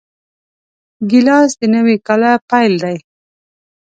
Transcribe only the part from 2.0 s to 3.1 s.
کاله پیل دی.